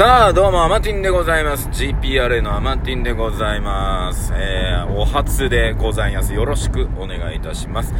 [0.00, 1.68] さあ、どうも、アマティンでございます。
[1.68, 4.32] GPRA のアマティンでございます。
[4.34, 6.32] えー、お初でございます。
[6.32, 7.92] よろしくお願いいたします。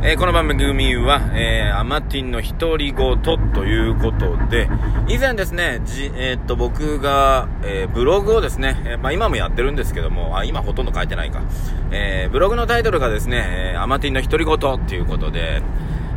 [0.00, 3.20] えー、この番組は、えー、アマティンの独り言
[3.52, 4.68] ということで、
[5.08, 11.42] 以前ですね、じ、えーっと、僕が、えー、ブログをですね、えーまあ今もやってるんですけども、あ、今ほとんど書いてないか。
[11.90, 15.62] えー、ブログのタイトルがですね、えーアマティンの独り言っていうことで、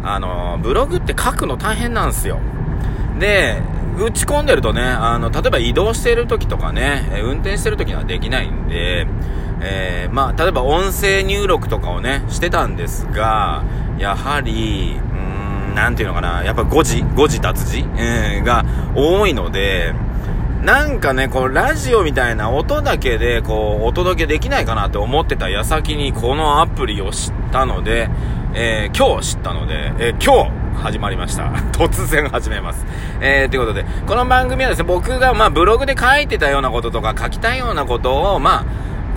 [0.04, 2.38] あのーブログって書くの大変なんですよ。
[3.18, 3.60] で、
[3.98, 9.08] 打ち込んでるとね、あの、例えば移動してる時とかね、え運転してる時にはできないんで、
[9.62, 13.64] えーまあ、例えば音声入力とかをね、してたんですが、
[14.00, 18.66] やはり、うーん、なんていうのかな、やっぱ誤字、誤字脱字、えーが
[18.96, 19.94] 多いので、
[20.64, 28.10] なんかね、こう、ラジオみたいな音だけで、こう、お届けできないかなって思ってた矢先に、このアプリを知ったので、
[28.54, 31.44] えー今日知ったので、えー今日、始まりました。
[31.74, 32.86] 突然始めます。
[33.20, 38.66] えー、ということで、この番組はですね、僕が、まあ、ブログで書いてたようなこととか、書きたいようなことを、まあ、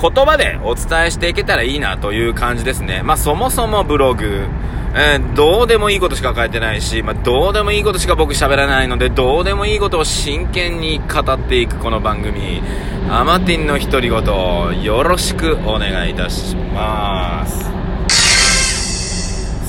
[0.01, 3.03] 言葉でお伝えしていけたらいいなという感じですね。
[3.05, 4.47] まあ、そもそもブログ、
[4.95, 12.63] えーどうでもいいことしか書いてないし、まあ、どうでもいいことしか僕喋らないので、どうでもいいことを真剣に語っていくこの番組、
[13.11, 17.84] アマティンの独り言、よろしくお願いいたします。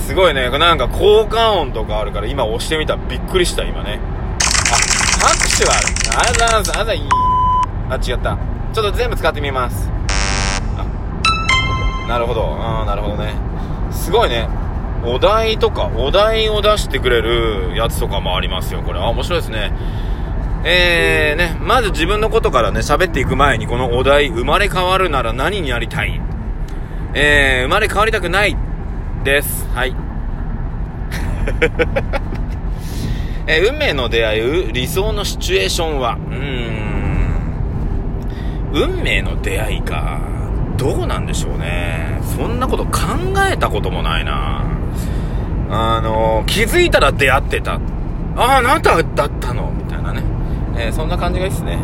[0.06, 4.00] すごいね、なんか効果音とかあるから今押してみたらびっくりした今ね。
[4.40, 5.88] あ、拍手がある。
[6.30, 6.80] ありがとうござ。
[6.80, 7.02] あざい
[7.90, 8.12] ます。
[8.12, 8.38] あ、違った。
[8.72, 9.90] ちょっと全部使ってみます。
[10.78, 12.56] あ、なるほど。
[12.60, 13.34] あーなるほどね。
[13.92, 14.48] すごいね。
[15.04, 19.00] お題とか、お題を出してくれるやつとかもありますよ、これ。
[19.00, 19.74] あ、面白いですね。
[20.64, 26.22] えー、ね、まず自分のことからね、喋っていく前に、このお題、生まれ変わるなら何になりたい？
[27.16, 28.56] えー、生まれ変わりたくない
[29.26, 29.68] です。
[29.74, 29.96] はい。
[33.48, 36.38] えー運命の出会う理想のシチュエーションは、うー
[38.88, 40.20] ん、運命の出会いか、
[40.78, 42.20] どうなんでしょうね。
[42.38, 42.92] そんなこと考
[43.52, 44.64] えたこともないな。
[45.70, 47.74] あの気づいたら出会ってた。
[47.74, 47.78] あ
[48.38, 49.72] あ、あなただったの？
[49.76, 50.22] みたいなね。
[50.78, 51.80] えーそんな感じがいいっすね。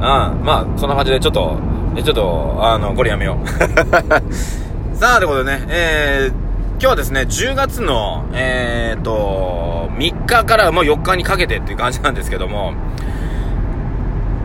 [0.00, 1.58] ああ、まあ、そんな感じでちょっと、
[1.96, 3.46] えちょっと、あの、これやめよう。
[4.96, 6.47] さあ、ということでね、えー、
[6.80, 12.72] 今日はですね、10月の、えーと、3日からもう4日にかけてっていう感じなんですけども、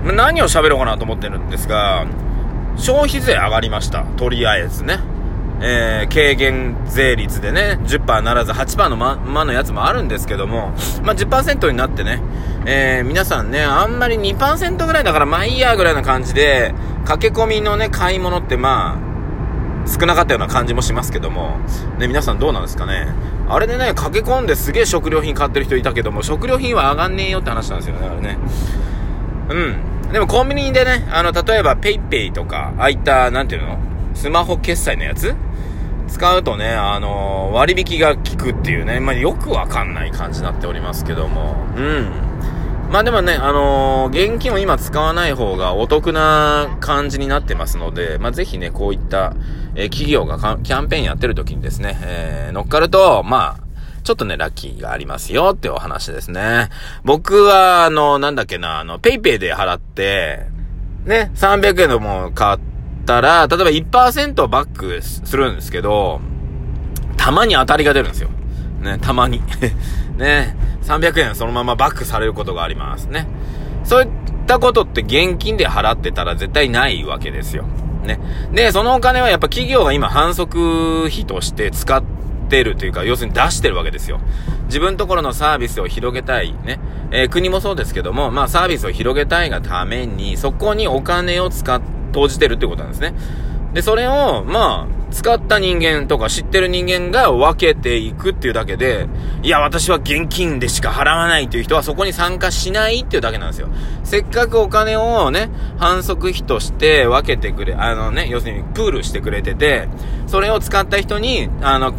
[0.04, 2.08] 何を喋ろうかなと思ってるんですが、
[2.76, 4.04] 消費税上がりました。
[4.18, 4.98] とりあえずね。
[5.62, 10.74] えー、軽減税率でね、10%ならず8%のままのやつもあるんですけども、
[11.04, 12.20] まあ、10%になってね、
[12.66, 16.74] えー、皆さんね、あんまり2%ぐらいだからまあいいやぐらいな感じで、
[17.06, 19.13] 駆け込みのね、買い物ってまあ、
[19.86, 21.58] 少なかったような感じもしますけども、
[21.98, 23.08] ね、皆さんどうなんですかね。
[23.50, 28.38] あれでね、駆け込んですげえ食料品買ってる人いたけども、食料品は上がんねえよって話なんですよね、あれね。
[29.50, 30.12] うん。
[30.14, 33.78] でもコンビニでね、あの、例えば PayPay とか、ああいった、なんていうの？
[34.14, 35.36] スマホ決済のやつ？
[36.08, 42.12] 使うとね、あの割引が効くっていうね、まあ、よくわかんない感じになっておりますけども、うん。
[42.90, 49.34] まあでもね、あの現金を今使わない方がお得な感じになってますので、まあぜひね、こういった、
[49.76, 53.64] えー企業がキャンペーンやってる時にですね、えー乗っかると、まあ、
[54.04, 56.70] ちょっとね、ラッキーがありますよってお話ですね。
[57.04, 60.46] 僕は、あの、なんだっけな、あの、ペイペイで払って、
[61.06, 62.60] ね、300円のも買っ
[63.06, 66.22] たら、例えば1%バックするんですけど、
[67.18, 68.30] たまに当たりが出るんですよ。
[68.82, 69.42] ね、たまに。
[70.18, 73.28] ね、300円そのままバックされることがありますね。
[73.84, 74.10] そういっ
[74.48, 77.66] たことって現金で払ってたら絶対ないわけですよ。
[78.04, 78.20] ね。
[78.52, 82.04] で、そのお金はやっぱ企業が今反則費として使っ
[82.50, 84.20] てるというか、要するに出してるわけですよ。
[84.66, 86.80] 自分ところのサービスを広げたい、ね。
[87.12, 91.82] えー国もそうですけども、まあサービスを広げたいがために、そこにお金を使っ、
[92.12, 93.16] 投じてるってことなんですね。
[93.74, 99.08] で、それを、まあ、使った人間とか知ってる人間が分けていくっていうだけで、
[99.44, 103.70] いや、私は現金でしか払わないという人はそこに参加しないっていうだけなんですよ。
[104.04, 109.88] せっかくお金をね、反則費として分けてくれ、あのね、要するにプールしてくれてて、
[110.26, 111.94] それを使った人に、あの、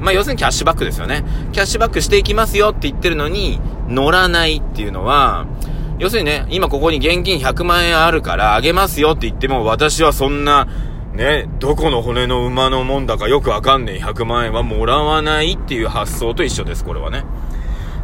[0.00, 1.24] まあ、要するにキャッシュバックですよね。
[1.52, 5.46] キャッシュバックしていきますよって言ってるのに、乗らないっていうのは、
[5.98, 10.68] 要するにね、今ここに現金100万円あるからあげますよって言っても、私はそんな、
[11.16, 17.24] ね、どこの骨の馬のもんだかよくわかんねえ100万円はもらわないっていう発想と一緒です、これはね。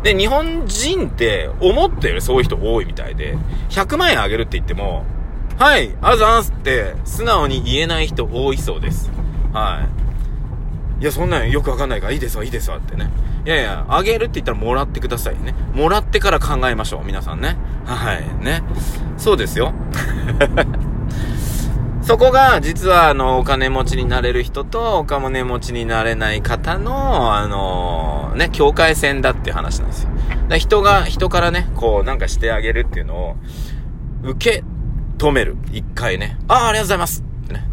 [0.02, 3.36] で、日本人って思ってるそういう人多いみたいで、
[3.68, 5.04] 100万円あげるって言っても、
[5.58, 9.10] はい、あざんすって素直に言えない人多いそうです。
[9.52, 9.86] は
[10.98, 11.02] い。
[11.02, 13.10] いや、そんなんよくわかんないから、いいですわ、いいですわってね。
[13.44, 15.54] いやいや、あげるって言ったらもらってくださいね。
[15.74, 17.56] もらってから考えましょう、皆さんね。
[17.84, 18.62] はい、ね。
[19.18, 19.74] そうですよ。
[22.02, 30.10] そこが、実は、あの、お金持ちになれる人と、お金持ちになれない方の、あの、ね、境界線だっていう話なんですよ。
[30.48, 33.36] だ人が、人からね、こう、なんかしてあげるっていうのを、
[34.24, 34.64] 受け
[35.18, 35.56] 止める。
[35.72, 36.38] 一回ね。
[36.48, 37.64] ああ、ありがとうございますってね。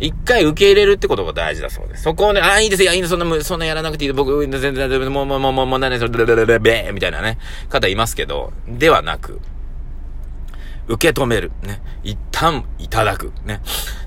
[0.00, 2.02] 一回受け入れるってことが大事だそうです。
[2.02, 4.12] そこをね、ああ、いいですよ、いいです、そんな、そんなやらなくていい。
[4.12, 7.38] 僕、全然、もう、もう、もう、もう、もう、何それ、レレレベーみたいなね、
[7.70, 9.40] 方いますけど、ではなく、
[10.88, 11.52] 受け止める。
[11.62, 11.80] ね。
[12.02, 13.32] 一旦いただく。
[13.44, 13.60] ね。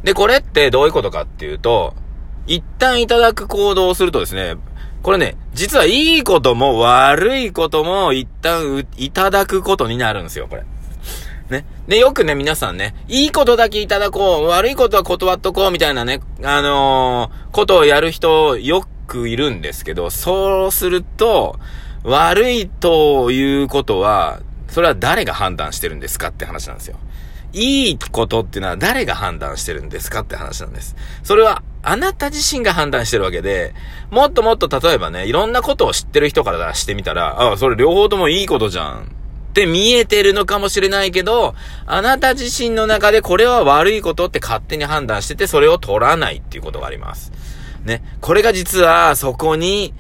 [0.04, 1.94] で、これってどういうことかっていうと、
[2.48, 4.56] 一旦いただく行動をするとですね、
[5.04, 10.64] これね、実はいいことも悪いことも一旦いただくことになるんですよ、これ。
[11.50, 11.66] ね。
[11.88, 21.60] で、よくね、皆さんね、いいことだけいただこう、悪いことは断っとこう、みたいなね、あのー、ことをやる人、よくいるんですけど、そうすると、
[22.04, 24.40] 悪いということは、
[24.72, 26.98] それは誰が判断してるんですかって話なんですよ。
[27.54, 30.96] いいことっていうのは誰が判断してるんですかって話なんです。
[31.24, 33.74] それはあなた自身が判断してるわけで、
[34.10, 39.16] もっともっと例えばね、いろんなことを知ってる人からしてみたら、ああ、それ両方ともいいことじゃん。
[39.52, 47.34] って見えてるのかもしれないけど、あなた自身の中でこれは悪いことって勝手に判断してて、それを取らないっていうことがあります。
[47.84, 48.02] ね。
[48.22, 49.94] これが実はそこに、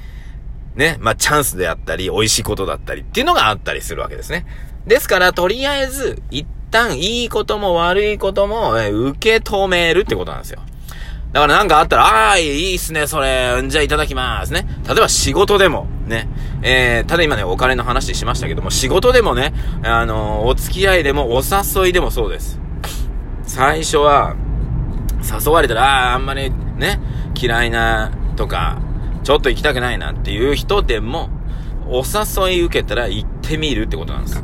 [0.75, 4.45] ね、まあ、チャンスであったり、美味しいことだったりっていうのがあったりするわけですね。
[4.87, 10.61] ですから、とりあえず、一旦いいことも悪いことも、え受け止めるってことなんですよ。
[11.33, 13.63] だからなんかあったら、ああ、いいっすね、それ。
[13.67, 14.67] じゃあいただきますね。
[14.85, 16.27] 例えば仕事でも、ね。
[16.61, 19.53] えー、ただ今ね、お金の話しましたけども、仕事でもね、
[19.83, 22.59] あのー、お付き合いでも、お誘いでもそうです。
[23.43, 24.35] 最初は、
[25.21, 26.99] 誘われたら、ああ、あんまりね、
[27.39, 28.81] 嫌いな、とか、
[29.23, 31.29] ちょっと行きたくないなっていう人でも、
[31.87, 34.43] お誘い受けたら行ってみるってことなんです。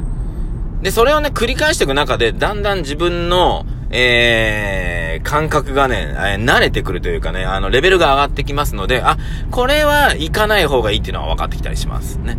[0.82, 9.18] で、それをね、繰り返していく中で、だんだん自分の、えー、感覚がね、えー、慣れてくるというかね、あの、レベルが上がってきますので、あ、
[9.52, 12.38] これは行かない方がいいっていうのは分かってきたりしますね。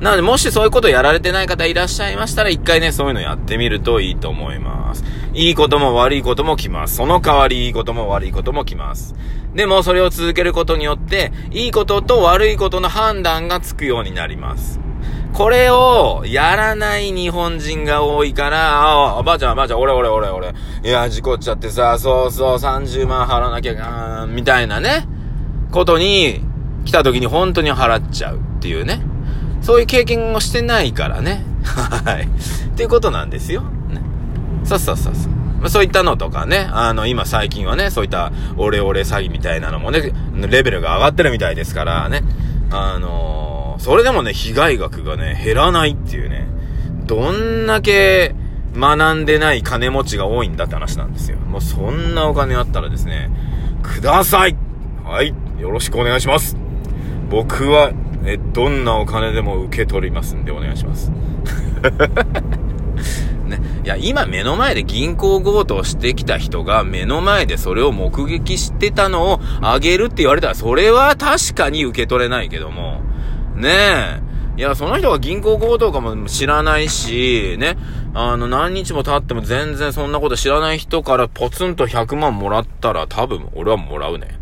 [0.00, 5.04] なので、もしそういうことやられてない方いらっしゃいましたら、一回ね、そういうのやってみるといいと思います。
[5.32, 6.96] いいことも悪いことも来ます。
[6.96, 9.14] その代わりいいことも悪いことも来ます。
[9.54, 14.85] でも、それを続けることによって、いいことと悪いことの判断がつくようになります。
[15.36, 20.54] これをやらない日本人が多いから、ああ、ばあちゃん、おばあちゃん、俺、俺、俺、俺。
[20.82, 25.06] いや、事故っちゃってさ、そうそう、30万払わなきゃ、みたいなね、
[25.72, 26.40] ことに、
[26.86, 29.02] 来た時に本当に払っちゃうっていうね。
[29.60, 31.44] そういう経験をしてないからね。
[31.64, 32.22] はい。
[32.22, 33.60] っていうことなんですよ。
[33.60, 34.00] ね。
[34.64, 35.32] そうそうそうそう。
[35.60, 42.22] まあ、そういったのとかね、あの、今最近はね、そういったオレオレ詐欺みたいなのもね、レベルが上がってるみたいですからね。
[42.70, 43.45] あのー、
[43.78, 46.46] それでもね、被害額がね、減らないっていうね、
[47.06, 48.34] どんだけ
[48.74, 51.38] 学んでない金持ちが多いんだって話なんですよ。
[51.38, 53.30] もうそんなお金あったらですね、
[53.82, 54.56] ください
[55.04, 56.56] はい、よろしくお願いします
[57.30, 57.92] 僕は
[58.26, 61.12] え、どんなお金でも受け取りますんでお願いします。
[63.46, 63.60] ね。
[63.84, 73.00] いや、今目の前で銀行強盗してきた人が目の前でそれを目撃してたのをあげるって言われたら、それは確かに受け取れないけども、
[73.56, 74.26] ねえ。
[74.58, 77.76] いや、その人が銀行強盗かも知らないし、ね。
[78.14, 84.38] あの、何日も経っても全然そんなこと知らない人からポツンと100万もらったら多分俺はもらうね。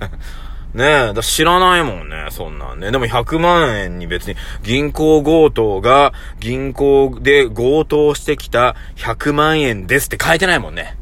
[0.72, 2.90] ねえ、だ知らないもんね、そんなんね。
[2.90, 10.96] でも100万円に別に銀行強盗が銀行で強盗してきた100万円ですって書いてないもんね。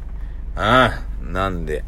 [0.55, 1.83] ああ、なんで、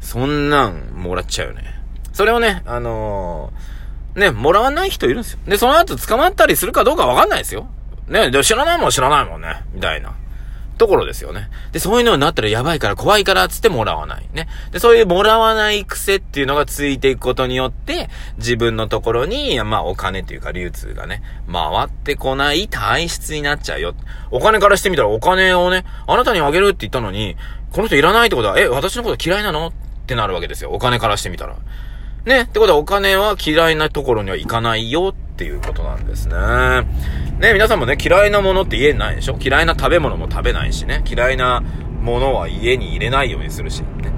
[0.00, 1.80] そんなんもらっちゃうよね。
[2.12, 3.81] それをね、あのー、
[4.14, 5.38] ね、もらわない人いるんですよ。
[5.46, 7.68] で、その後捕まったりするかどうかわかんないですよ。
[8.08, 9.62] ね、で知らないもん知らないもんね。
[9.72, 10.14] みたいな。
[10.78, 11.48] ところですよね。
[11.70, 14.28] で、そういうのになったらやばいから怖いからつってもらわない。
[14.32, 14.48] ね。
[14.72, 23.94] で、そういうもらわない癖っていうのがついていくことによって、自分のところに、まあお金っていうか流通がね、回ってこない体質になっちゃうよ。
[24.32, 27.36] お金からしてみたらお金をね、あなたにあげるって言ったのに、
[27.70, 29.68] この人いらないってことは、え、私のこと嫌いなの？
[29.68, 29.72] っ
[30.06, 30.70] てなるわけですよ。
[30.72, 31.54] お金からしてみたら。
[32.24, 32.42] ね。
[32.42, 36.34] ってことはお金は嫌いなところには行かないよっていうことなんですね。
[37.38, 39.36] ね、皆さんもね、嫌いなものって家にないでしょ？
[39.40, 41.02] 嫌いな食べ物も食べないしね。
[41.06, 41.62] 嫌いな
[42.00, 44.12] ものは家に入れないようにするし、ね。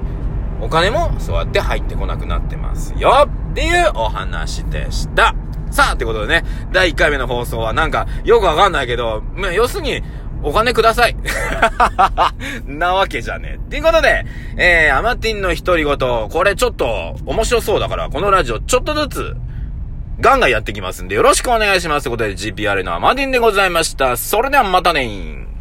[0.60, 5.34] お金もそうやって入ってこなくなってますよっていうお話でした。
[5.70, 10.02] さあ、ってことでね、第1回目の放送はなんかよくわかんないけど、まあ、要するに、
[10.44, 11.16] お金ください
[12.66, 13.56] なわけじゃねえ。
[13.56, 14.26] っていうことで、
[14.58, 19.36] えー、アマティンの独り言、これちょっと面白そうだから、このラジオちょっとずつ
[20.20, 22.04] ガンガンやってきますんで、よろしくお願いします。
[22.04, 24.16] ということで、GPR のアマティンでございました。
[24.16, 25.53] それではまたねー